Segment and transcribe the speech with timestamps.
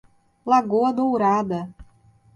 [0.45, 1.69] Lagoa Dourada